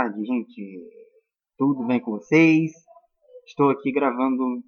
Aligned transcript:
Tarde, 0.00 0.24
gente. 0.24 0.62
Tudo 1.56 1.84
bem 1.84 1.98
com 1.98 2.12
vocês? 2.12 2.70
Estou 3.44 3.68
aqui 3.68 3.90
gravando 3.90 4.62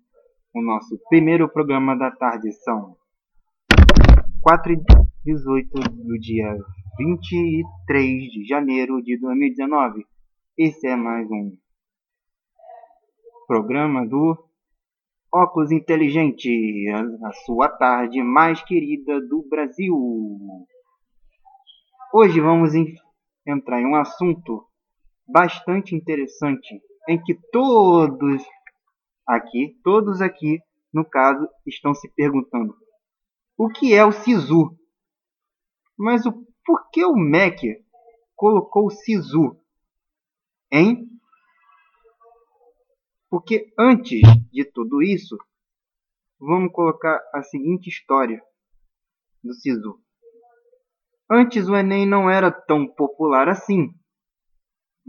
o 0.52 0.60
nosso 0.60 0.98
primeiro 1.08 1.48
programa 1.48 1.96
da 1.96 2.10
tarde. 2.10 2.50
São 2.64 2.96
4 4.42 4.72
e 4.72 4.76
18 5.24 5.68
do 5.72 6.18
dia 6.18 6.52
23 6.98 8.22
de 8.24 8.44
janeiro 8.44 9.00
de 9.00 9.20
2019. 9.20 10.04
Esse 10.58 10.88
é 10.88 10.96
mais 10.96 11.30
um 11.30 11.56
programa 13.46 14.04
do 14.04 14.36
Óculos 15.32 15.70
Inteligente, 15.70 16.50
a 17.22 17.30
sua 17.46 17.68
tarde 17.68 18.20
mais 18.20 18.60
querida 18.64 19.20
do 19.20 19.46
Brasil. 19.48 19.94
Hoje 22.12 22.40
vamos 22.40 22.72
entrar 23.46 23.80
em 23.80 23.86
um 23.86 23.94
assunto 23.94 24.68
bastante 25.32 25.94
interessante 25.94 26.80
em 27.08 27.22
que 27.22 27.34
todos 27.52 28.42
aqui, 29.26 29.78
todos 29.82 30.20
aqui, 30.20 30.60
no 30.92 31.04
caso, 31.04 31.48
estão 31.66 31.94
se 31.94 32.08
perguntando 32.14 32.74
o 33.56 33.68
que 33.68 33.94
é 33.94 34.04
o 34.04 34.12
SISU. 34.12 34.76
Mas 35.96 36.24
o 36.26 36.32
por 36.64 36.90
que 36.90 37.04
o 37.04 37.16
Mac 37.16 37.58
colocou 38.36 38.86
o 38.86 38.90
SISU? 38.90 39.56
Hein? 40.70 41.08
Porque 43.28 43.72
antes 43.78 44.20
de 44.52 44.64
tudo 44.64 45.02
isso, 45.02 45.36
vamos 46.38 46.72
colocar 46.72 47.20
a 47.34 47.42
seguinte 47.42 47.88
história 47.88 48.42
do 49.42 49.52
SISU. 49.54 50.00
Antes 51.30 51.68
o 51.68 51.76
Enem 51.76 52.06
não 52.06 52.28
era 52.28 52.50
tão 52.50 52.86
popular 52.86 53.48
assim, 53.48 53.94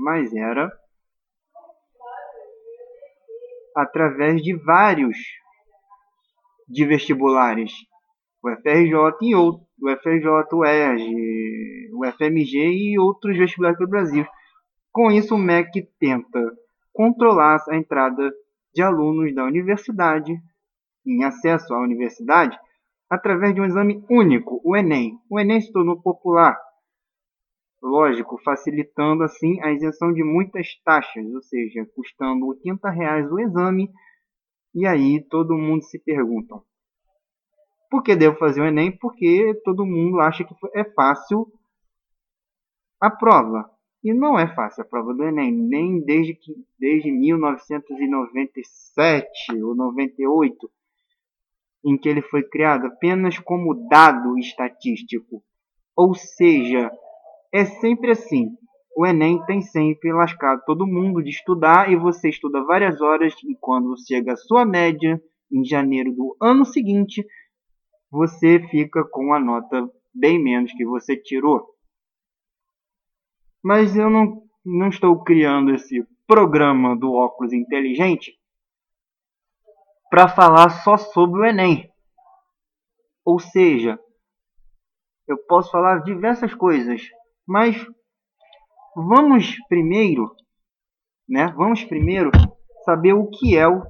mas 0.02 0.34
era 0.34 0.72
através 3.76 4.42
de 4.42 4.56
vários 4.56 5.18
de 6.68 6.86
vestibulares, 6.86 7.72
o 8.44 8.50
FRJ 8.50 8.94
e 9.22 9.36
outro, 9.36 9.66
o 9.82 9.90
FRJ, 9.90 10.28
o 10.54 10.66
ERG, 10.66 11.92
o 11.94 12.06
FMG 12.06 12.58
e 12.58 13.00
outros 13.00 13.38
vestibulares 13.38 13.78
do 13.78 13.88
Brasil. 13.88 14.26
Com 14.92 15.12
isso, 15.12 15.36
o 15.36 15.38
MEC 15.38 15.88
tenta 16.00 16.40
controlar 16.92 17.64
a 17.70 17.76
entrada 17.76 18.32
de 18.74 18.82
alunos 18.82 19.34
da 19.36 19.44
universidade 19.46 20.34
em 21.06 21.24
acesso 21.24 21.74
à 21.74 21.80
universidade 21.80 22.58
através 23.10 23.54
de 23.54 23.62
um 23.62 23.66
exame 23.66 24.04
único, 24.10 24.62
o 24.64 24.76
Enem. 24.76 25.20
O 25.30 25.40
Enem 25.40 25.62
se 25.62 25.72
tornou 25.72 26.02
popular, 26.02 26.58
lógico, 27.82 28.38
facilitando 28.44 29.24
assim 29.24 29.60
a 29.62 29.72
isenção 29.72 30.14
de 30.14 30.24
muitas 30.24 30.76
taxas, 30.84 31.26
ou 31.34 31.42
seja, 31.42 31.86
custando 31.96 32.46
80 32.48 32.90
reais 32.90 33.32
o 33.32 33.40
exame. 33.40 33.90
E 34.74 34.86
aí 34.86 35.22
todo 35.30 35.58
mundo 35.58 35.84
se 35.84 36.00
pergunta: 36.00 36.56
por 37.90 38.04
que 38.04 38.16
devo 38.16 38.38
fazer 38.38 38.62
o 38.62 38.66
Enem? 38.66 38.98
Porque 38.98 39.60
todo 39.66 39.86
mundo 39.86 40.20
acha 40.20 40.44
que 40.44 40.54
é 40.74 40.84
fácil 40.94 41.48
a 43.00 43.10
prova. 43.10 43.70
E 44.04 44.14
não 44.14 44.38
é 44.40 44.48
fácil 44.56 44.82
a 44.82 44.86
prova 44.86 45.14
do 45.14 45.24
Enem, 45.24 45.52
nem 45.52 46.04
desde, 46.04 46.34
que, 46.34 46.56
desde 46.80 47.12
1997 47.12 49.64
ou 49.64 49.76
98 49.76 50.72
em 51.84 51.98
que 51.98 52.08
ele 52.08 52.22
foi 52.22 52.44
criado 52.44 52.86
apenas 52.88 53.38
como 53.40 53.88
dado 53.90 54.38
estatístico. 54.38 55.44
Ou 55.96 56.14
seja, 56.16 56.92
é 57.52 57.66
sempre 57.66 58.12
assim. 58.12 58.50
O 58.96 59.06
Enem 59.06 59.44
tem 59.46 59.62
sempre 59.62 60.12
lascado 60.12 60.62
todo 60.66 60.88
mundo 60.88 61.24
de 61.24 61.30
estudar 61.30 61.92
e 61.92 61.96
você 61.96 62.30
estuda 62.30 62.64
várias 62.64 63.02
horas 63.02 63.34
e 63.44 63.56
quando 63.60 63.96
chega 64.06 64.34
a 64.34 64.38
sua 64.38 64.66
média, 64.66 65.22
em 65.52 65.64
janeiro 65.66 66.14
do 66.14 66.36
ano 66.42 66.66
seguinte, 66.66 67.26
você 68.10 68.60
fica 68.70 69.04
com 69.04 69.34
a 69.34 69.40
nota 69.40 69.90
bem 70.14 70.42
menos 70.42 70.72
que 70.74 70.86
você 70.86 71.16
tirou. 71.16 71.66
Mas 73.64 73.96
eu 73.96 74.10
não, 74.10 74.44
não 74.66 74.90
estou 74.90 75.24
criando 75.24 75.74
esse 75.74 76.06
programa 76.28 76.96
do 76.96 77.14
óculos 77.14 77.54
inteligente 77.54 78.38
para 80.10 80.28
falar 80.28 80.70
só 80.70 80.98
sobre 80.98 81.42
o 81.42 81.46
Enem. 81.46 81.90
Ou 83.24 83.40
seja, 83.40 84.00
eu 85.28 85.38
posso 85.38 85.72
falar 85.72 86.04
diversas 86.04 86.54
coisas, 86.54 87.02
mas 87.52 87.76
vamos 88.96 89.58
primeiro, 89.68 90.34
né? 91.28 91.54
Vamos 91.58 91.84
primeiro 91.84 92.32
saber 92.86 93.12
o 93.12 93.30
que 93.30 93.58
é 93.58 93.68
o 93.68 93.84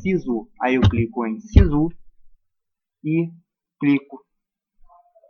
SISU. 0.00 0.48
Aí 0.62 0.76
eu 0.76 0.82
clico 0.82 1.26
em 1.26 1.40
SISU 1.40 1.88
e 3.04 3.28
clico. 3.80 4.24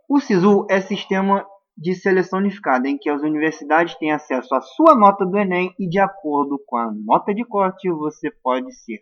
O 0.07 0.19
SISU 0.19 0.67
é 0.69 0.81
sistema 0.81 1.43
de 1.75 1.95
seleção 1.95 2.37
unificada, 2.37 2.87
em 2.87 2.95
que 2.95 3.09
as 3.09 3.23
universidades 3.23 3.95
têm 3.95 4.11
acesso 4.11 4.53
à 4.53 4.61
sua 4.61 4.95
nota 4.95 5.25
do 5.25 5.35
Enem 5.35 5.73
e, 5.79 5.89
de 5.89 5.97
acordo 5.97 6.61
com 6.67 6.77
a 6.77 6.91
nota 6.91 7.33
de 7.33 7.43
corte, 7.43 7.89
você 7.89 8.29
pode 8.43 8.71
ser 8.71 9.01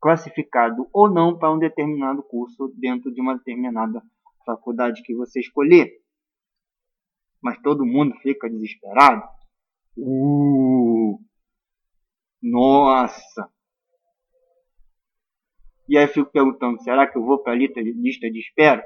classificado 0.00 0.86
ou 0.92 1.10
não 1.10 1.36
para 1.36 1.52
um 1.52 1.58
determinado 1.58 2.22
curso 2.22 2.72
dentro 2.78 3.12
de 3.12 3.20
uma 3.20 3.36
determinada 3.36 4.00
faculdade 4.46 5.02
que 5.02 5.16
você 5.16 5.40
escolher. 5.40 5.90
Mas 7.42 7.60
todo 7.62 7.86
mundo 7.86 8.14
fica 8.22 8.48
desesperado. 8.48 9.22
Uh, 9.96 11.18
nossa! 12.42 13.50
E 15.88 15.98
aí 15.98 16.04
eu 16.04 16.08
fico 16.08 16.30
perguntando, 16.30 16.80
será 16.82 17.06
que 17.06 17.18
eu 17.18 17.24
vou 17.24 17.42
para 17.42 17.52
a 17.52 17.56
lista 17.56 18.30
de 18.30 18.38
espera? 18.38 18.84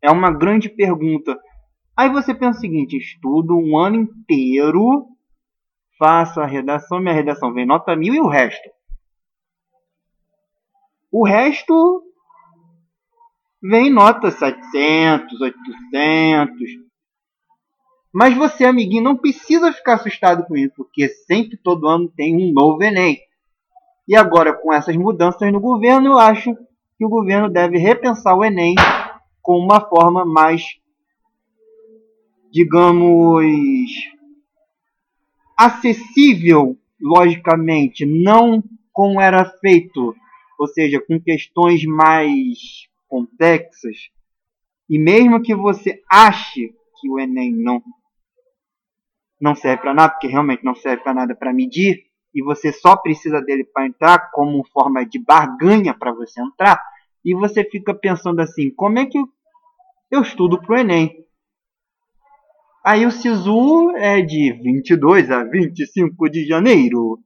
É 0.00 0.10
uma 0.10 0.30
grande 0.30 0.68
pergunta. 0.68 1.36
Aí 1.96 2.08
você 2.08 2.34
pensa 2.34 2.58
o 2.58 2.60
seguinte, 2.60 2.96
estudo 2.96 3.56
um 3.56 3.76
ano 3.76 3.96
inteiro, 3.96 5.08
faço 5.98 6.40
a 6.40 6.46
redação, 6.46 7.00
minha 7.00 7.14
redação 7.14 7.52
vem 7.52 7.66
nota 7.66 7.96
mil 7.96 8.14
e 8.14 8.20
o 8.20 8.28
resto? 8.28 8.70
O 11.10 11.24
resto 11.24 12.02
vem 13.62 13.90
nota 13.90 14.30
700, 14.30 15.40
800. 15.40 16.70
Mas 18.14 18.36
você, 18.36 18.64
amiguinho, 18.64 19.02
não 19.02 19.16
precisa 19.16 19.72
ficar 19.72 19.94
assustado 19.94 20.44
com 20.46 20.56
isso, 20.56 20.74
porque 20.76 21.08
sempre 21.08 21.56
todo 21.56 21.88
ano 21.88 22.08
tem 22.16 22.36
um 22.36 22.52
novo 22.52 22.82
Enem. 22.82 23.20
E 24.06 24.14
agora, 24.14 24.52
com 24.52 24.72
essas 24.72 24.96
mudanças 24.96 25.52
no 25.52 25.60
governo, 25.60 26.12
eu 26.12 26.18
acho 26.18 26.54
que 26.96 27.04
o 27.04 27.08
governo 27.08 27.50
deve 27.50 27.76
repensar 27.78 28.36
o 28.36 28.44
Enem 28.44 28.74
com 29.42 29.58
uma 29.58 29.80
forma 29.80 30.24
mais, 30.24 30.78
digamos, 32.52 33.44
acessível, 35.56 36.78
logicamente, 37.00 38.06
não 38.06 38.62
como 38.92 39.20
era 39.20 39.44
feito 39.44 40.14
ou 40.58 40.68
seja, 40.68 41.00
com 41.00 41.20
questões 41.20 41.84
mais 41.84 42.88
complexas, 43.08 44.08
e 44.88 44.98
mesmo 44.98 45.42
que 45.42 45.54
você 45.54 46.02
ache 46.10 46.74
que 47.00 47.08
o 47.08 47.18
Enem 47.18 47.52
não 47.52 47.82
não 49.44 49.54
serve 49.54 49.82
para 49.82 49.92
nada, 49.92 50.12
porque 50.14 50.26
realmente 50.26 50.64
não 50.64 50.74
serve 50.74 51.02
para 51.02 51.12
nada 51.12 51.36
para 51.36 51.52
medir, 51.52 52.06
e 52.34 52.42
você 52.42 52.72
só 52.72 52.96
precisa 52.96 53.42
dele 53.42 53.62
para 53.62 53.86
entrar 53.86 54.30
como 54.32 54.66
forma 54.72 55.04
de 55.04 55.18
barganha 55.18 55.92
para 55.92 56.12
você 56.12 56.40
entrar, 56.40 56.82
e 57.22 57.34
você 57.34 57.62
fica 57.62 57.94
pensando 57.94 58.40
assim, 58.40 58.74
como 58.74 58.98
é 58.98 59.04
que 59.04 59.18
eu, 60.10 60.22
estudo 60.22 60.58
para 60.58 60.74
o 60.74 60.78
Enem? 60.78 61.26
Aí 62.82 63.04
o 63.04 63.10
SISU 63.10 63.90
é 63.96 64.22
de 64.22 64.52
22 64.62 65.30
a 65.30 65.44
25 65.44 66.30
de 66.30 66.46
janeiro 66.46 67.18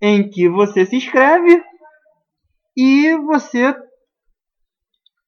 em 0.00 0.30
que 0.30 0.48
você 0.48 0.86
se 0.86 0.96
inscreve 0.96 1.62
e 2.76 3.14
você 3.16 3.74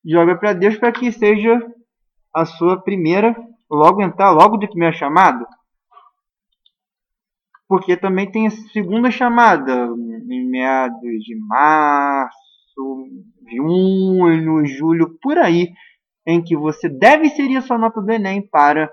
joga 0.05 0.39
para 0.39 0.53
Deus 0.55 0.77
para 0.79 0.93
que 0.93 1.11
seja 1.13 1.59
a 2.35 2.45
sua 2.45 2.81
primeira, 2.81 3.35
logo 3.71 4.03
entrar 4.03 4.31
logo 4.31 4.57
de 4.57 4.67
primeira 4.67 4.95
chamada. 4.95 5.47
Porque 7.69 7.97
também 7.97 8.31
tem 8.31 8.49
a 8.49 8.51
segunda 8.51 9.11
chamada, 9.11 9.87
em 10.29 10.51
meados 10.51 11.23
de 11.23 11.37
março, 11.47 13.07
junho, 13.49 14.67
julho, 14.67 15.19
por 15.23 15.39
aí, 15.39 15.73
em 16.27 16.43
que 16.43 16.57
você 16.57 16.89
deve 16.89 17.27
inserir 17.27 17.59
a 17.59 17.63
sua 17.63 17.79
nota 17.79 18.01
do 18.01 18.11
Enem 18.11 18.43
para 18.43 18.93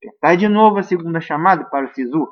tentar 0.00 0.36
de 0.36 0.48
novo 0.48 0.78
a 0.78 0.82
segunda 0.82 1.20
chamada 1.20 1.64
para 1.64 1.86
o 1.86 1.94
SISU. 1.94 2.28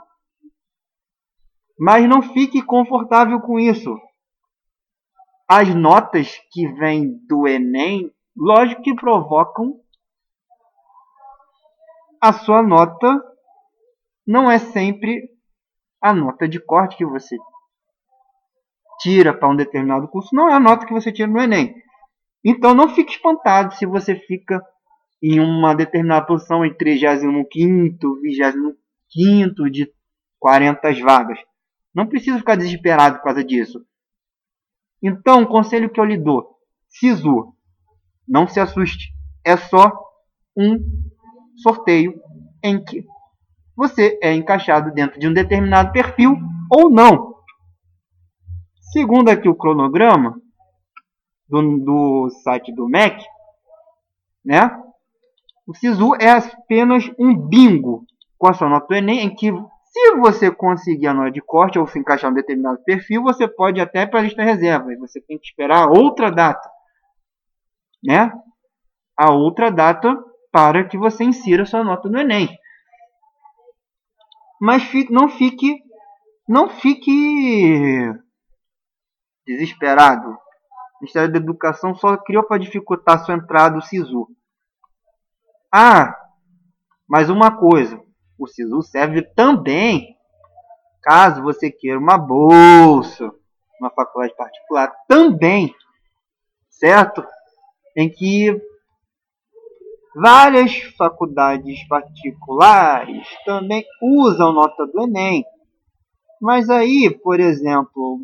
Mas 1.79 2.09
não 2.09 2.23
fique 2.23 2.63
confortável 2.63 3.41
com 3.41 3.59
isso. 3.59 3.99
As 5.49 5.75
notas 5.75 6.39
que 6.53 6.69
vêm 6.75 7.19
do 7.27 7.49
Enem, 7.49 8.13
lógico 8.37 8.83
que 8.83 8.95
provocam 8.95 9.81
a 12.21 12.33
sua 12.33 12.63
nota 12.63 13.21
não 14.27 14.51
é 14.51 14.59
sempre 14.59 15.31
a 16.01 16.15
nota 16.15 16.49
de 16.49 16.61
corte 16.61 16.97
que 16.97 17.05
você 17.05 17.37
tira 19.01 19.33
para 19.33 19.49
um 19.49 19.57
determinado 19.57 20.09
curso, 20.09 20.35
não 20.35 20.49
é 20.49 20.55
a 20.55 20.61
nota 20.61 20.87
que 20.87 20.93
você 20.93 21.11
tira 21.11 21.29
no 21.29 21.41
Enem. 21.41 21.75
Então 22.45 22.75
não 22.75 22.95
fique 22.95 23.13
espantado 23.13 23.75
se 23.75 23.87
você 23.87 24.15
fica 24.15 24.63
em 25.23 25.41
uma 25.41 25.75
determinada 25.75 26.27
posição 26.27 26.65
em 26.65 26.75
35 26.75 27.51
25 29.13 29.71
de 29.71 29.93
40 30.39 30.93
vagas. 31.03 31.39
Não 31.95 32.07
precisa 32.07 32.39
ficar 32.39 32.57
desesperado 32.57 33.19
por 33.19 33.25
causa 33.25 33.45
disso. 33.45 33.85
Então, 35.03 35.43
o 35.43 35.49
conselho 35.49 35.91
que 35.91 36.01
eu 36.01 36.05
lhe 36.05 36.17
dou: 36.17 36.59
SISU, 36.89 37.55
não 38.29 38.47
se 38.47 38.61
assuste. 38.61 39.13
É 39.45 39.57
só 39.57 39.93
um 40.57 40.79
sorteio 41.61 42.21
em 42.63 42.83
que 42.83 43.05
você 43.77 44.19
é 44.23 44.35
encaixado 44.35 44.93
dentro 44.93 45.19
de 45.19 45.27
um 45.27 45.33
determinado 45.33 45.93
perfil 45.93 46.37
ou 46.71 46.91
não. 46.91 47.35
Segundo 48.93 49.29
aqui 49.29 49.49
o 49.49 49.55
cronograma 49.55 50.41
do, 51.49 51.79
do 51.79 52.31
site 52.43 52.73
do 52.73 52.89
MEC, 52.89 53.25
né? 54.45 54.71
O 55.67 55.75
SISU 55.75 56.15
é 56.17 56.31
apenas 56.31 57.11
um 57.19 57.35
bingo 57.35 58.05
com 58.37 58.49
a 58.49 58.53
sua 58.53 58.69
nota 58.69 58.89
do 58.89 58.95
Enem, 58.95 59.21
em 59.21 59.35
que 59.35 59.53
se 59.85 60.17
você 60.17 60.51
conseguir 60.51 61.07
a 61.07 61.15
nota 61.15 61.31
de 61.31 61.41
corte 61.41 61.79
ou 61.79 61.87
se 61.87 61.99
encaixar 61.99 62.31
em 62.31 62.33
um 62.33 62.37
determinado 62.37 62.83
perfil, 62.85 63.23
você 63.23 63.47
pode 63.47 63.81
até 63.81 64.07
para 64.07 64.21
a 64.21 64.23
lista 64.23 64.43
reserva. 64.43 64.89
Você 64.99 65.21
tem 65.21 65.39
que 65.39 65.47
esperar 65.47 65.89
outra 65.89 66.31
data, 66.31 66.69
né? 68.03 68.33
A 69.17 69.33
outra 69.33 69.71
data 69.71 70.17
para 70.51 70.85
que 70.85 70.99
você 70.99 71.25
insira 71.25 71.65
sua 71.65 71.85
nota 71.85 72.09
no 72.09 72.19
Enem. 72.19 72.49
Mas 74.61 74.83
fique, 74.85 75.13
não 75.13 75.29
fique, 75.29 75.83
não 76.47 76.69
fique 76.69 78.13
desesperado. 79.47 80.29
O 80.31 81.01
Ministério 81.01 81.33
da 81.33 81.39
Educação 81.39 81.95
só 81.95 82.17
criou 82.19 82.43
para 82.45 82.59
dificultar 82.59 83.25
sua 83.25 83.35
entrada 83.35 83.77
no 83.77 83.83
SISU. 83.83 84.29
Ah, 85.73 86.15
mais 87.09 87.31
uma 87.31 87.57
coisa. 87.57 88.03
O 88.39 88.47
SISU 88.47 88.83
serve 88.83 89.23
também 89.23 90.19
caso 91.03 91.43
você 91.43 91.71
queira 91.71 91.99
uma 91.99 92.19
bolsa, 92.19 93.33
uma 93.81 93.91
faculdade 93.91 94.37
particular 94.37 94.93
também, 95.09 95.75
certo? 96.69 97.25
Em 97.97 98.11
que 98.11 98.61
várias 100.15 100.77
faculdades 100.97 101.87
particulares 101.89 103.27
também 103.45 103.85
usam 104.03 104.53
nota 104.53 104.87
do 104.87 105.03
Enem. 105.03 105.45
Mas 106.41 106.71
aí, 106.71 107.11
por 107.23 107.39
exemplo, 107.39 108.21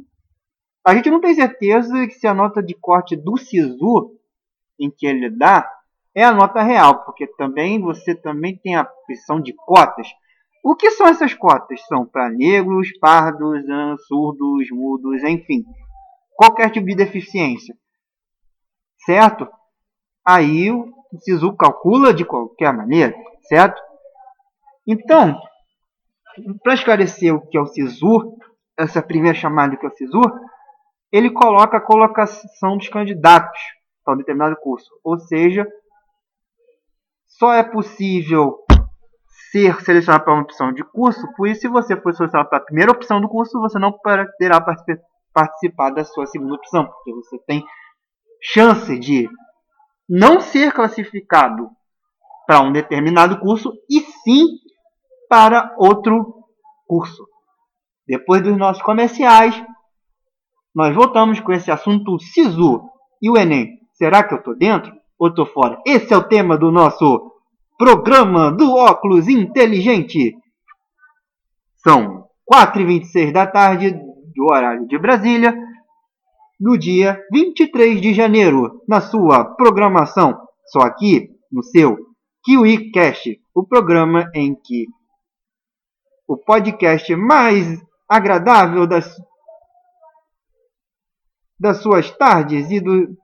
a 0.84 0.94
gente 0.94 1.10
não 1.10 1.20
tem 1.20 1.34
certeza 1.34 2.06
que 2.06 2.14
se 2.14 2.26
a 2.26 2.34
nota 2.34 2.62
de 2.62 2.74
corte 2.74 3.14
do 3.16 3.36
SISU 3.36 4.16
em 4.78 4.90
que 4.90 5.06
ele 5.06 5.30
dá 5.30 5.68
é 6.14 6.24
a 6.24 6.32
nota 6.32 6.62
real, 6.62 7.04
porque 7.04 7.26
também 7.26 7.80
você 7.80 8.14
também 8.14 8.56
tem 8.56 8.74
a 8.74 8.88
opção 9.04 9.40
de 9.40 9.52
cotas. 9.52 10.08
O 10.64 10.74
que 10.74 10.90
são 10.92 11.06
essas 11.06 11.34
cotas? 11.34 11.84
São 11.86 12.06
para 12.06 12.30
negros, 12.30 12.90
pardos, 12.98 13.62
surdos, 14.06 14.70
mudos, 14.70 15.22
enfim, 15.22 15.64
qualquer 16.34 16.70
tipo 16.70 16.86
de 16.86 16.94
deficiência. 16.94 17.76
Certo? 19.04 19.46
Aí 20.24 20.70
SISU 21.20 21.56
calcula 21.56 22.12
de 22.12 22.24
qualquer 22.24 22.72
maneira, 22.72 23.14
certo? 23.48 23.80
Então, 24.86 25.40
para 26.62 26.74
esclarecer 26.74 27.34
o 27.34 27.40
que 27.46 27.56
é 27.56 27.60
o 27.60 27.66
SISU, 27.66 28.36
essa 28.78 29.02
primeira 29.02 29.36
chamada 29.36 29.76
que 29.76 29.86
é 29.86 29.88
o 29.88 29.92
SISU, 29.92 30.20
ele 31.10 31.30
coloca 31.30 31.78
a 31.78 31.80
colocação 31.80 32.76
dos 32.76 32.88
candidatos 32.88 33.58
para 34.04 34.14
um 34.14 34.18
determinado 34.18 34.56
curso. 34.56 34.90
Ou 35.02 35.18
seja, 35.18 35.66
só 37.26 37.54
é 37.54 37.62
possível 37.62 38.58
ser 39.50 39.80
selecionado 39.82 40.24
para 40.24 40.34
uma 40.34 40.42
opção 40.42 40.72
de 40.72 40.84
curso, 40.84 41.26
por 41.36 41.48
isso, 41.48 41.62
se 41.62 41.68
você 41.68 41.96
for 42.00 42.14
selecionado 42.14 42.48
para 42.48 42.58
a 42.58 42.64
primeira 42.64 42.92
opção 42.92 43.20
do 43.20 43.28
curso, 43.28 43.60
você 43.60 43.78
não 43.78 43.92
poderá 43.92 44.60
participar 45.32 45.90
da 45.90 46.04
sua 46.04 46.26
segunda 46.26 46.54
opção, 46.54 46.86
porque 46.86 47.12
você 47.12 47.38
tem 47.46 47.64
chance 48.42 48.98
de 48.98 49.28
não 50.08 50.40
ser 50.40 50.72
classificado 50.72 51.68
para 52.46 52.60
um 52.60 52.72
determinado 52.72 53.38
curso 53.40 53.72
e 53.90 54.00
sim 54.00 54.44
para 55.28 55.74
outro 55.78 56.44
curso. 56.86 57.26
Depois 58.06 58.42
dos 58.42 58.56
nossos 58.56 58.82
comerciais, 58.82 59.60
nós 60.74 60.94
voltamos 60.94 61.40
com 61.40 61.52
esse 61.52 61.70
assunto 61.70 62.18
SISU 62.18 62.82
e 63.20 63.30
o 63.30 63.36
Enem. 63.36 63.80
Será 63.92 64.22
que 64.22 64.34
eu 64.34 64.38
estou 64.38 64.56
dentro? 64.56 64.94
ou 65.18 65.32
tô 65.32 65.46
fora? 65.46 65.80
Esse 65.86 66.12
é 66.12 66.16
o 66.16 66.28
tema 66.28 66.56
do 66.56 66.70
nosso 66.70 67.32
programa 67.78 68.50
do 68.50 68.74
óculos 68.74 69.28
inteligente. 69.28 70.36
São 71.76 72.26
4h26 72.50 73.32
da 73.32 73.46
tarde, 73.46 73.92
do 73.92 74.44
horário 74.50 74.86
de 74.86 74.98
Brasília, 74.98 75.54
no 76.58 76.76
dia 76.76 77.22
23 77.30 78.00
de 78.00 78.14
janeiro, 78.14 78.82
na 78.88 79.00
sua 79.00 79.44
programação, 79.44 80.40
só 80.66 80.80
aqui 80.80 81.30
no 81.52 81.62
seu 81.62 81.96
KiwiCast, 82.44 83.40
o 83.54 83.64
programa 83.64 84.30
em 84.34 84.54
que 84.54 84.86
o 86.26 86.36
podcast 86.36 87.14
mais 87.14 87.80
agradável 88.08 88.86
das, 88.86 89.16
das 91.58 91.78
suas 91.82 92.10
tardes 92.16 92.70
e 92.70 92.80
do, 92.80 93.16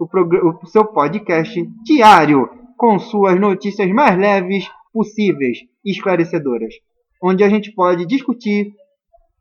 o, 0.00 0.62
o 0.62 0.66
seu 0.66 0.84
podcast 0.84 1.62
diário 1.84 2.48
com 2.76 2.98
suas 2.98 3.38
notícias 3.38 3.90
mais 3.90 4.18
leves 4.18 4.66
possíveis 4.92 5.58
e 5.84 5.90
esclarecedoras, 5.90 6.74
onde 7.22 7.44
a 7.44 7.48
gente 7.48 7.72
pode 7.72 8.06
discutir 8.06 8.74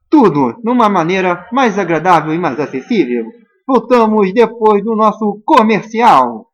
tudo 0.10 0.60
numa 0.63 0.89
maneira 0.89 1.48
mais 1.51 1.78
agradável 1.78 2.34
e 2.34 2.38
mais 2.38 2.60
acessível. 2.60 3.25
Voltamos 3.68 4.34
depois 4.34 4.84
do 4.84 4.96
nosso 4.96 5.42
comercial. 5.46 6.48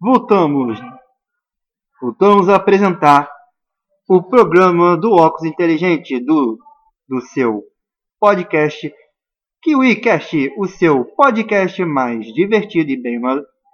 Voltamos. 0.00 0.78
Voltamos 2.00 2.48
a 2.50 2.56
apresentar 2.56 3.30
o 4.06 4.22
programa 4.22 4.96
do 4.96 5.12
óculos 5.12 5.50
inteligente 5.50 6.20
do, 6.20 6.58
do 7.08 7.22
seu 7.22 7.62
podcast 8.20 8.92
KiwiCast, 9.62 10.52
o 10.58 10.66
seu 10.66 11.06
podcast 11.16 11.82
mais 11.86 12.26
divertido 12.34 12.90
e 12.90 13.00
bem, 13.00 13.18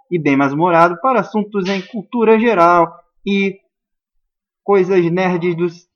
e 0.09 0.19
bem 0.21 0.37
mais 0.37 0.53
humorado 0.53 1.01
para 1.01 1.19
assuntos 1.19 1.69
em 1.69 1.83
cultura 1.83 2.39
geral 2.39 2.89
e 3.27 3.60
coisas 4.63 5.05
nerds 5.11 5.57
dos 5.57 5.89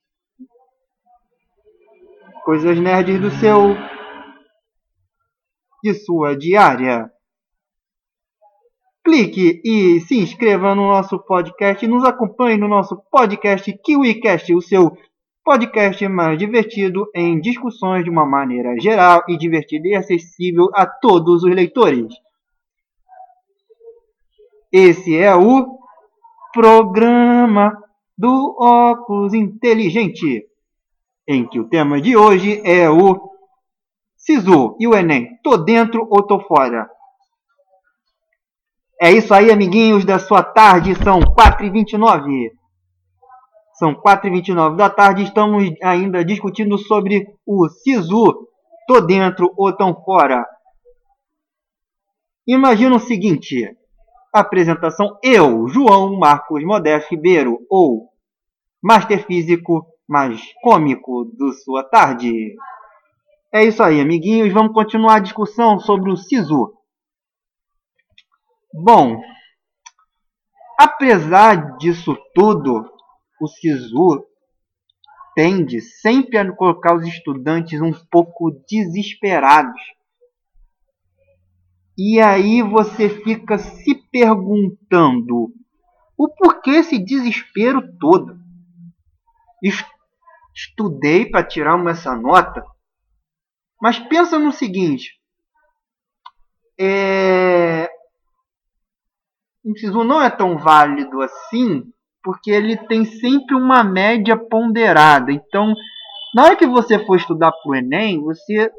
coisas 2.44 2.78
nerds 2.78 3.20
do 3.20 3.30
seu 3.30 3.74
de 5.82 5.94
sua 5.94 6.36
diária. 6.36 7.10
Clique 9.04 9.60
e 9.62 10.00
se 10.00 10.18
inscreva 10.18 10.74
no 10.74 10.88
nosso 10.88 11.18
podcast 11.18 11.84
e 11.84 11.88
nos 11.88 12.04
acompanhe 12.04 12.56
no 12.56 12.66
nosso 12.66 12.96
podcast 13.10 13.70
KiwiCast, 13.84 14.54
o 14.54 14.62
seu 14.62 14.96
podcast 15.44 16.08
mais 16.08 16.38
divertido 16.38 17.06
em 17.14 17.38
discussões 17.38 18.02
de 18.02 18.08
uma 18.08 18.24
maneira 18.24 18.80
geral 18.80 19.22
e 19.28 19.36
divertida 19.36 19.88
e 19.88 19.94
acessível 19.94 20.70
a 20.72 20.86
todos 20.86 21.44
os 21.44 21.54
leitores. 21.54 22.14
Esse 24.72 25.18
é 25.18 25.34
o 25.34 25.78
programa 26.54 27.83
do 28.16 28.56
óculos 28.58 29.34
inteligente, 29.34 30.46
em 31.26 31.48
que 31.48 31.58
o 31.58 31.68
tema 31.68 32.00
de 32.00 32.16
hoje 32.16 32.60
é 32.64 32.88
o 32.88 33.30
SISU 34.16 34.76
e 34.78 34.86
o 34.86 34.94
Enem. 34.94 35.38
Tô 35.42 35.56
dentro 35.56 36.06
ou 36.10 36.22
tô 36.22 36.40
fora? 36.40 36.88
É 39.00 39.10
isso 39.10 39.34
aí, 39.34 39.50
amiguinhos 39.50 40.04
da 40.04 40.18
sua 40.18 40.42
tarde, 40.42 40.94
são 41.02 41.20
4h29. 41.20 42.50
São 43.74 43.92
4h29 43.94 44.76
da 44.76 44.88
tarde 44.88 45.24
estamos 45.24 45.68
ainda 45.82 46.24
discutindo 46.24 46.78
sobre 46.78 47.26
o 47.44 47.68
SISU. 47.68 48.48
Tô 48.86 49.00
dentro 49.00 49.52
ou 49.56 49.76
tão 49.76 49.94
fora? 50.04 50.46
Imagina 52.46 52.94
o 52.94 53.00
seguinte. 53.00 53.76
Apresentação 54.34 55.18
eu, 55.22 55.68
João 55.68 56.18
Marcos 56.18 56.64
Modesto 56.64 57.14
Ribeiro, 57.14 57.64
ou 57.70 58.08
Master 58.82 59.24
Físico 59.26 59.86
mais 60.08 60.40
cômico 60.62 61.24
do 61.24 61.52
sua 61.52 61.82
tarde. 61.84 62.54
É 63.52 63.64
isso 63.64 63.82
aí, 63.82 64.00
amiguinhos. 64.00 64.52
Vamos 64.52 64.72
continuar 64.72 65.16
a 65.16 65.20
discussão 65.20 65.78
sobre 65.78 66.10
o 66.10 66.16
SISU. 66.16 66.74
Bom, 68.74 69.20
Apesar 70.78 71.76
disso 71.78 72.16
tudo, 72.34 72.84
o 73.40 73.46
SISU 73.46 74.26
tende 75.34 75.80
sempre 75.80 76.36
a 76.36 76.52
colocar 76.52 76.96
os 76.96 77.06
estudantes 77.06 77.80
um 77.80 77.92
pouco 78.10 78.50
desesperados. 78.68 79.80
E 81.96 82.20
aí 82.20 82.60
você 82.60 83.08
fica 83.08 83.56
se 83.56 83.94
perguntando 84.14 85.52
o 86.16 86.28
porquê 86.28 86.70
esse 86.70 87.04
desespero 87.04 87.82
todo. 87.98 88.38
Estudei 90.54 91.28
para 91.28 91.42
tirar 91.42 91.84
essa 91.88 92.14
nota, 92.14 92.64
mas 93.82 93.98
pensa 93.98 94.38
no 94.38 94.52
seguinte: 94.52 95.20
é... 96.78 97.90
o 99.64 99.76
SISU 99.76 100.04
não 100.04 100.22
é 100.22 100.30
tão 100.30 100.58
válido 100.58 101.20
assim 101.20 101.82
porque 102.22 102.52
ele 102.52 102.76
tem 102.86 103.04
sempre 103.04 103.56
uma 103.56 103.82
média 103.82 104.36
ponderada. 104.36 105.32
Então, 105.32 105.74
na 106.36 106.44
hora 106.44 106.56
que 106.56 106.66
você 106.66 107.04
for 107.04 107.16
estudar 107.16 107.50
para 107.50 107.70
o 107.70 107.74
Enem, 107.74 108.22
você 108.22 108.70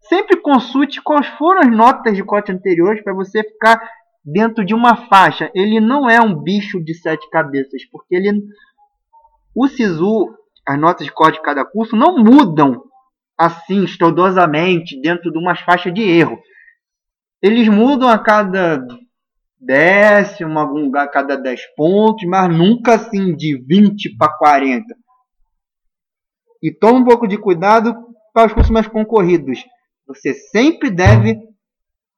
sempre 0.00 0.36
consulte 0.36 1.00
quais 1.00 1.26
foram 1.38 1.62
as 1.62 1.70
notas 1.74 2.14
de 2.14 2.22
corte 2.22 2.52
anteriores 2.52 3.02
para 3.02 3.14
você 3.14 3.42
ficar 3.42 3.80
dentro 4.24 4.64
de 4.64 4.74
uma 4.74 5.08
faixa. 5.08 5.50
Ele 5.54 5.80
não 5.80 6.08
é 6.08 6.20
um 6.20 6.34
bicho 6.34 6.82
de 6.82 6.94
sete 6.94 7.28
cabeças, 7.30 7.84
porque 7.90 8.14
ele 8.14 8.42
o 9.54 9.68
SISU, 9.68 10.34
as 10.66 10.78
notas 10.78 11.06
de 11.06 11.12
corte 11.12 11.36
de 11.36 11.42
cada 11.42 11.64
curso 11.64 11.94
não 11.94 12.18
mudam 12.18 12.82
assim 13.38 13.84
estudosamente 13.84 15.00
dentro 15.00 15.30
de 15.30 15.38
uma 15.38 15.54
faixa 15.54 15.92
de 15.92 16.02
erro. 16.02 16.38
Eles 17.40 17.68
mudam 17.68 18.08
a 18.08 18.18
cada 18.18 18.84
décimo, 19.60 20.58
algum 20.58 20.80
lugar 20.80 21.04
a 21.04 21.10
cada 21.10 21.36
10 21.36 21.60
pontos, 21.76 22.26
mas 22.26 22.54
nunca 22.54 22.94
assim 22.94 23.34
de 23.36 23.56
20 23.66 24.16
para 24.16 24.36
40. 24.36 24.84
E 26.62 26.72
tome 26.72 27.00
um 27.00 27.04
pouco 27.04 27.28
de 27.28 27.38
cuidado 27.38 27.94
para 28.32 28.46
os 28.46 28.52
cursos 28.52 28.70
mais 28.70 28.88
concorridos. 28.88 29.64
Você 30.06 30.34
sempre 30.34 30.90
deve 30.90 31.38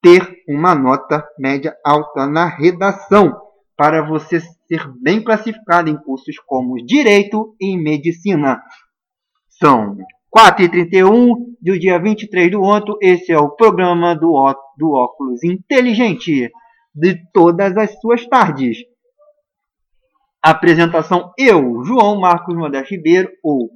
ter 0.03 0.45
uma 0.49 0.75
nota 0.75 1.27
média 1.39 1.77
alta 1.85 2.27
na 2.27 2.47
redação 2.47 3.35
para 3.77 4.03
você 4.03 4.41
ser 4.41 4.89
bem 5.01 5.23
classificado 5.23 5.91
em 5.91 5.97
cursos 5.97 6.39
como 6.39 6.77
Direito 6.85 7.55
e 7.61 7.77
Medicina. 7.77 8.63
São 9.49 9.97
4h31 10.37 11.35
do 11.61 11.79
dia 11.79 11.99
23 11.99 12.51
do 12.51 12.61
outro. 12.61 12.97
Esse 13.01 13.33
é 13.33 13.39
o 13.39 13.51
programa 13.51 14.15
do, 14.15 14.33
do 14.77 14.93
óculos 14.93 15.45
inteligente 15.45 16.51
de 16.95 17.31
todas 17.33 17.77
as 17.77 17.99
suas 18.01 18.27
tardes. 18.27 18.79
Apresentação 20.43 21.33
eu, 21.39 21.83
João 21.85 22.21
Marcos 22.21 22.55
Modesto 22.55 22.95
Ribeiro, 22.95 23.31
ou, 23.43 23.71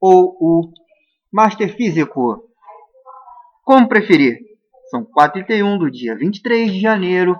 ou 0.00 0.36
o 0.40 0.72
Master 1.32 1.74
Físico. 1.76 2.44
Como 3.64 3.88
preferir. 3.88 4.49
São 4.90 5.04
4h31 5.04 5.78
do 5.78 5.90
dia 5.90 6.16
23 6.16 6.72
de 6.72 6.80
janeiro. 6.80 7.38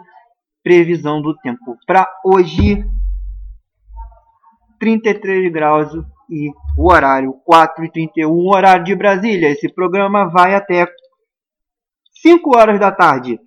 Previsão 0.62 1.21
do 1.21 1.37
tempo 1.38 1.76
para 1.87 2.07
hoje. 2.25 2.85
33 4.78 5.52
graus 5.52 5.92
e 6.30 6.50
o 6.78 6.90
horário 6.90 7.35
4h31, 7.47 8.28
horário 8.54 8.85
de 8.85 8.95
Brasília. 8.95 9.50
Esse 9.50 9.69
programa 9.73 10.26
vai 10.26 10.54
até 10.54 10.87
5 12.23 12.57
horas 12.57 12.80
da 12.80 12.90
tarde 12.90 13.38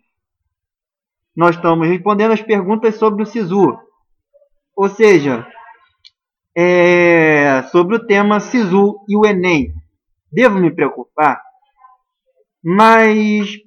nós 1.35 1.55
estamos 1.55 1.87
respondendo 1.87 2.31
as 2.31 2.41
perguntas 2.41 2.95
sobre 2.95 3.23
o 3.23 3.25
SISU. 3.25 3.77
Ou 4.75 4.89
seja, 4.89 5.47
é, 6.55 7.63
sobre 7.71 7.95
o 7.95 8.05
tema 8.05 8.39
SISU 8.39 8.99
e 9.07 9.17
o 9.17 9.25
Enem. 9.25 9.73
Devo 10.31 10.59
me 10.59 10.71
preocupar? 10.71 11.41
Mas 12.63 13.57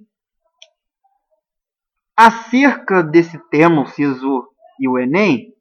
acerca 2.16 3.02
desse 3.02 3.38
tema, 3.50 3.82
o 3.82 3.86
SISU 3.86 4.48
e 4.80 4.88
o 4.88 4.98
Enem, 4.98 5.54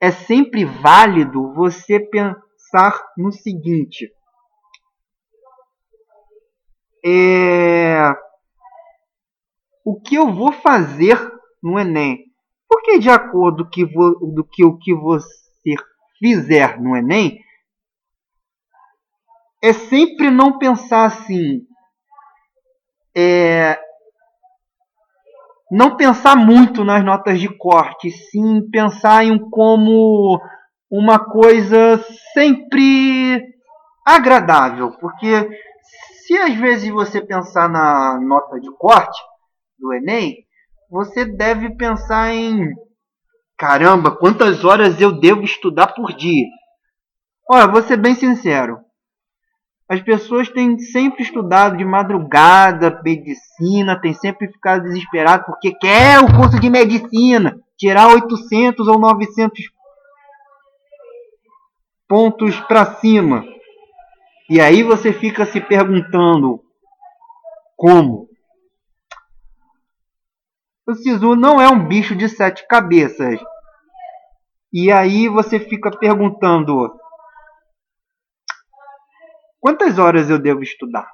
é 0.00 0.10
sempre 0.10 0.64
válido 0.64 1.52
você 1.52 1.98
pensar 1.98 2.98
no 3.16 3.32
seguinte. 3.32 4.10
É, 7.04 8.12
o 9.84 10.00
que 10.00 10.14
eu 10.14 10.32
vou 10.32 10.52
fazer 10.52 11.18
no 11.62 11.78
Enem. 11.78 12.24
Porque 12.68 12.98
de 12.98 13.10
acordo 13.10 13.68
que 13.68 13.84
vo, 13.84 14.14
do 14.34 14.44
que 14.44 14.64
o 14.64 14.78
que 14.78 14.94
você 14.94 15.74
fizer 16.18 16.80
no 16.80 16.96
Enem, 16.96 17.42
é 19.62 19.72
sempre 19.72 20.30
não 20.30 20.58
pensar 20.58 21.06
assim. 21.06 21.66
É, 23.14 23.78
não 25.70 25.96
pensar 25.96 26.36
muito 26.36 26.84
nas 26.84 27.04
notas 27.04 27.40
de 27.40 27.48
corte, 27.48 28.10
sim 28.10 28.68
pensar 28.70 29.24
em 29.24 29.38
como 29.50 30.40
uma 30.90 31.18
coisa 31.18 32.02
sempre 32.32 33.44
agradável, 34.04 34.90
porque 34.98 35.48
se 36.26 36.36
às 36.36 36.54
vezes 36.54 36.90
você 36.90 37.20
pensar 37.20 37.68
na 37.68 38.18
nota 38.20 38.58
de 38.58 38.70
corte, 38.76 39.20
do 39.78 39.94
Enem, 39.94 40.36
você 40.90 41.24
deve 41.24 41.76
pensar 41.76 42.34
em 42.34 42.74
caramba, 43.56 44.10
quantas 44.10 44.64
horas 44.64 45.00
eu 45.00 45.12
devo 45.12 45.42
estudar 45.42 45.88
por 45.88 46.12
dia? 46.14 46.46
Olha, 47.48 47.66
vou 47.66 47.82
ser 47.82 47.96
bem 47.96 48.14
sincero. 48.14 48.78
As 49.90 50.00
pessoas 50.00 50.48
têm 50.48 50.78
sempre 50.78 51.24
estudado 51.24 51.76
de 51.76 51.84
madrugada 51.84 53.02
medicina, 53.02 54.00
têm 54.00 54.14
sempre 54.14 54.46
ficado 54.46 54.84
desesperado 54.84 55.46
porque 55.46 55.74
quer 55.74 56.20
o 56.20 56.32
curso 56.32 56.60
de 56.60 56.70
medicina, 56.70 57.58
tirar 57.76 58.06
800 58.06 58.86
ou 58.86 59.00
900 59.00 59.64
pontos 62.06 62.60
para 62.60 62.94
cima. 63.00 63.44
E 64.48 64.60
aí 64.60 64.84
você 64.84 65.12
fica 65.12 65.44
se 65.44 65.60
perguntando 65.60 66.60
como? 67.76 68.28
O 70.86 70.94
Sisu 70.94 71.34
não 71.34 71.60
é 71.60 71.68
um 71.68 71.88
bicho 71.88 72.14
de 72.14 72.28
sete 72.28 72.64
cabeças. 72.68 73.40
E 74.72 74.92
aí 74.92 75.28
você 75.28 75.58
fica 75.58 75.90
perguntando: 75.90 76.92
quantas 79.60 79.98
horas 79.98 80.30
eu 80.30 80.38
devo 80.38 80.62
estudar? 80.62 81.08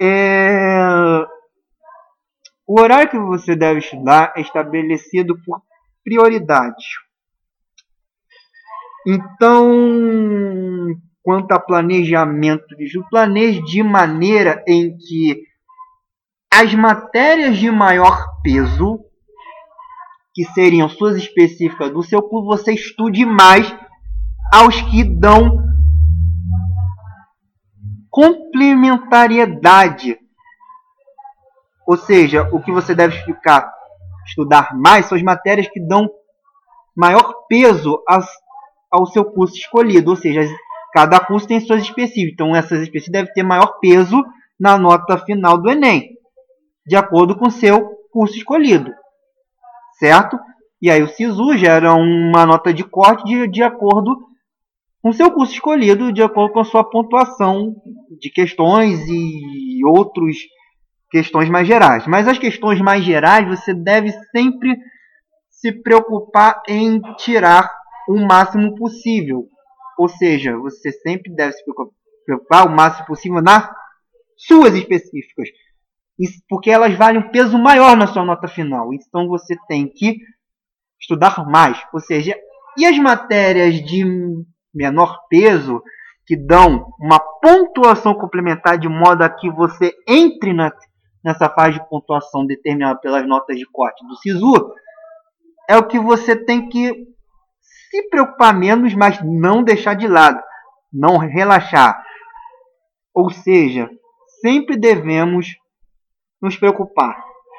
É... 0.00 1.26
O 2.66 2.80
horário 2.80 3.10
que 3.10 3.18
você 3.18 3.56
deve 3.56 3.80
estudar 3.80 4.32
é 4.36 4.40
estabelecido 4.40 5.36
por 5.44 5.62
prioridade. 6.04 6.84
Então, 9.06 9.66
quanto 11.22 11.52
a 11.52 11.58
planejamento, 11.58 12.66
planeje 13.10 13.62
de 13.62 13.82
maneira 13.82 14.62
em 14.66 14.96
que 14.96 15.42
as 16.52 16.74
matérias 16.74 17.56
de 17.56 17.70
maior 17.70 18.26
peso, 18.42 19.00
que 20.34 20.44
seriam 20.44 20.88
suas 20.88 21.16
específicas 21.16 21.90
do 21.90 22.02
seu 22.02 22.22
curso, 22.22 22.46
você 22.46 22.74
estude 22.74 23.24
mais 23.24 23.74
aos 24.52 24.80
que 24.82 25.04
dão 25.04 25.67
complementariedade. 28.10 30.18
Ou 31.86 31.96
seja, 31.96 32.42
o 32.52 32.60
que 32.60 32.70
você 32.70 32.94
deve 32.94 33.16
ficar, 33.24 33.72
estudar 34.26 34.76
mais 34.76 35.06
são 35.06 35.16
as 35.16 35.22
matérias 35.22 35.68
que 35.68 35.80
dão 35.80 36.10
maior 36.94 37.46
peso 37.48 38.02
ao 38.90 39.06
seu 39.06 39.24
curso 39.24 39.56
escolhido. 39.56 40.10
Ou 40.10 40.16
seja, 40.16 40.42
cada 40.92 41.18
curso 41.20 41.46
tem 41.46 41.60
suas 41.60 41.82
específicas. 41.82 42.32
Então, 42.32 42.54
essas 42.54 42.80
específicas 42.80 43.12
devem 43.12 43.32
ter 43.32 43.42
maior 43.42 43.78
peso 43.80 44.22
na 44.58 44.76
nota 44.76 45.16
final 45.18 45.56
do 45.56 45.70
Enem 45.70 46.18
de 46.88 46.96
acordo 46.96 47.36
com 47.36 47.50
seu 47.50 47.90
curso 48.10 48.34
escolhido, 48.34 48.90
certo? 49.98 50.38
E 50.80 50.90
aí 50.90 51.02
o 51.02 51.08
SISU 51.08 51.54
gera 51.58 51.92
uma 51.92 52.46
nota 52.46 52.72
de 52.72 52.82
corte 52.82 53.24
de, 53.24 53.46
de 53.46 53.62
acordo 53.62 54.16
com 55.02 55.12
seu 55.12 55.30
curso 55.32 55.52
escolhido, 55.52 56.12
de 56.12 56.22
acordo 56.22 56.52
com 56.52 56.60
a 56.60 56.64
sua 56.64 56.84
pontuação 56.84 57.74
de 58.18 58.30
questões 58.30 59.00
e 59.08 59.84
outras 59.84 60.36
questões 61.10 61.48
mais 61.48 61.66
gerais. 61.66 62.06
Mas 62.06 62.26
as 62.26 62.38
questões 62.38 62.80
mais 62.80 63.04
gerais 63.04 63.46
você 63.46 63.72
deve 63.72 64.10
sempre 64.30 64.76
se 65.48 65.72
preocupar 65.72 66.62
em 66.68 67.00
tirar 67.16 67.70
o 68.08 68.16
máximo 68.26 68.74
possível. 68.74 69.48
Ou 69.98 70.08
seja, 70.08 70.56
você 70.56 70.92
sempre 70.92 71.34
deve 71.34 71.52
se 71.52 71.64
preocupar 72.24 72.66
o 72.66 72.70
máximo 72.70 73.06
possível 73.06 73.40
nas 73.40 73.68
suas 74.36 74.74
específicas 74.74 75.48
porque 76.48 76.70
elas 76.70 76.94
valem 76.96 77.20
um 77.20 77.30
peso 77.30 77.58
maior 77.58 77.96
na 77.96 78.06
sua 78.06 78.24
nota 78.24 78.48
final. 78.48 78.92
Então 78.92 79.28
você 79.28 79.56
tem 79.68 79.86
que 79.88 80.18
estudar 81.00 81.44
mais. 81.46 81.80
Ou 81.92 82.00
seja, 82.00 82.36
e 82.76 82.84
as 82.84 82.98
matérias 82.98 83.74
de 83.74 84.04
menor 84.78 85.18
peso, 85.28 85.82
que 86.24 86.36
dão 86.36 86.86
uma 87.00 87.18
pontuação 87.18 88.14
complementar 88.14 88.78
de 88.78 88.88
modo 88.88 89.22
a 89.22 89.28
que 89.28 89.50
você 89.50 89.92
entre 90.06 90.52
na, 90.52 90.70
nessa 91.24 91.48
fase 91.48 91.78
de 91.78 91.88
pontuação 91.88 92.46
determinada 92.46 93.00
pelas 93.00 93.26
notas 93.26 93.58
de 93.58 93.66
corte 93.66 94.06
do 94.06 94.14
SISU, 94.16 94.72
é 95.68 95.76
o 95.76 95.86
que 95.86 95.98
você 95.98 96.36
tem 96.36 96.68
que 96.68 96.92
se 97.90 98.08
preocupar 98.08 98.56
menos, 98.56 98.94
mas 98.94 99.20
não 99.22 99.62
deixar 99.62 99.94
de 99.94 100.06
lado, 100.06 100.40
não 100.92 101.18
relaxar. 101.18 102.00
Ou 103.12 103.30
seja, 103.30 103.90
sempre 104.40 104.76
devemos 104.76 105.48
nos 106.40 106.56
preocupar. 106.56 107.16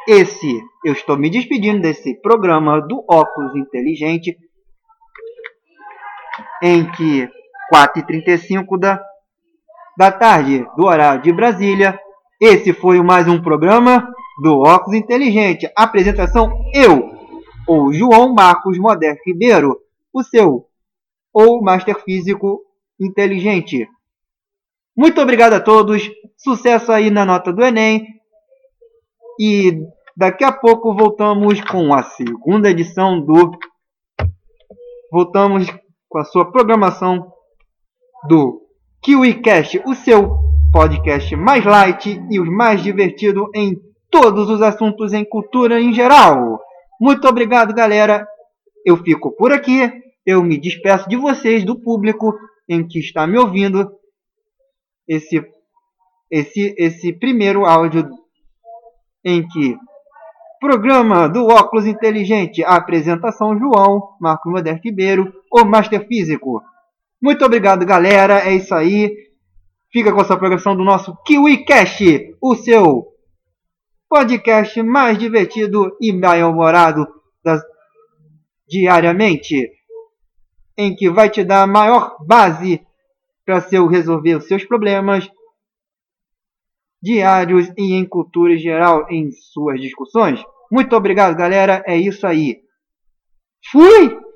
Esse, 0.07 0.61
eu 0.85 0.93
estou 0.93 1.17
me 1.17 1.29
despedindo 1.29 1.81
desse 1.81 2.19
programa 2.21 2.79
do 2.81 3.03
óculos 3.09 3.55
inteligente, 3.55 4.37
em 6.61 6.89
que 6.91 7.29
4h35 7.73 8.79
da, 8.79 9.01
da 9.97 10.11
tarde, 10.11 10.65
do 10.75 10.85
horário 10.85 11.21
de 11.21 11.31
Brasília, 11.31 11.99
esse 12.41 12.73
foi 12.73 13.01
mais 13.01 13.27
um 13.27 13.41
programa 13.41 14.11
do 14.41 14.59
óculos 14.61 14.97
inteligente. 14.97 15.69
Apresentação 15.75 16.49
eu, 16.73 17.11
o 17.67 17.91
João 17.93 18.33
Marcos 18.33 18.77
Moder 18.77 19.17
Ribeiro, 19.25 19.77
o 20.13 20.23
seu 20.23 20.65
ou 21.33 21.61
Master 21.61 22.01
Físico 22.03 22.61
Inteligente. 22.99 23.87
Muito 24.97 25.21
obrigado 25.21 25.53
a 25.53 25.59
todos, 25.59 26.09
sucesso 26.37 26.91
aí 26.91 27.09
na 27.09 27.25
nota 27.25 27.53
do 27.53 27.63
Enem 27.63 28.05
e 29.39 29.81
daqui 30.15 30.43
a 30.43 30.51
pouco 30.51 30.93
voltamos 30.93 31.61
com 31.61 31.93
a 31.93 32.03
segunda 32.03 32.69
edição 32.69 33.21
do. 33.21 33.51
Voltamos 35.11 35.67
com 36.09 36.17
a 36.17 36.25
sua 36.25 36.51
programação 36.51 37.31
do 38.27 38.61
KiwiCast, 39.01 39.81
o 39.85 39.93
seu 39.93 40.37
podcast 40.73 41.35
mais 41.35 41.63
light 41.63 42.19
e 42.29 42.39
o 42.39 42.51
mais 42.51 42.81
divertido 42.81 43.49
em 43.55 43.79
todos 44.09 44.49
os 44.49 44.61
assuntos 44.61 45.13
em 45.13 45.23
cultura 45.23 45.79
em 45.79 45.93
geral. 45.93 46.59
Muito 46.99 47.27
obrigado, 47.27 47.73
galera. 47.73 48.27
Eu 48.85 48.97
fico 48.97 49.31
por 49.31 49.53
aqui. 49.53 49.91
Eu 50.25 50.43
me 50.43 50.59
despeço 50.59 51.07
de 51.07 51.15
vocês, 51.15 51.63
do 51.63 51.79
público 51.79 52.33
em 52.67 52.85
que 52.85 52.99
está 52.99 53.25
me 53.25 53.37
ouvindo. 53.37 53.89
Esse, 55.07 55.43
esse, 56.29 56.75
esse 56.77 57.13
primeiro 57.13 57.65
áudio 57.65 58.09
em 59.23 59.47
que 59.47 59.77
programa 60.59 61.27
do 61.27 61.47
óculos 61.47 61.85
inteligente, 61.85 62.63
apresentação 62.63 63.57
João, 63.57 64.15
Marco 64.19 64.49
Modesto 64.49 64.81
Ribeiro, 64.83 65.33
o 65.51 65.63
Master 65.63 66.05
Físico. 66.07 66.61
Muito 67.21 67.45
obrigado, 67.45 67.85
galera. 67.85 68.39
É 68.39 68.53
isso 68.53 68.73
aí. 68.75 69.15
Fica 69.91 70.11
com 70.11 70.21
essa 70.21 70.37
programação 70.37 70.75
do 70.75 70.83
nosso 70.83 71.15
KiwiCast, 71.25 72.35
o 72.41 72.55
seu 72.55 73.07
podcast 74.07 74.81
mais 74.83 75.17
divertido 75.17 75.95
e 76.01 76.11
bem-humorado 76.11 77.07
diariamente, 78.67 79.71
em 80.77 80.95
que 80.95 81.09
vai 81.09 81.29
te 81.29 81.43
dar 81.43 81.63
a 81.63 81.67
maior 81.67 82.17
base 82.25 82.81
para 83.43 83.61
seu 83.61 83.87
resolver 83.87 84.35
os 84.35 84.45
seus 84.45 84.63
problemas 84.63 85.29
diários 87.01 87.67
e 87.77 87.93
em 87.93 88.05
cultura 88.05 88.57
geral 88.57 89.07
em 89.09 89.31
suas 89.31 89.79
discussões. 89.79 90.41
Muito 90.71 90.95
obrigado, 90.95 91.35
galera. 91.35 91.83
É 91.87 91.97
isso 91.97 92.25
aí. 92.27 92.57
Fui! 93.71 94.28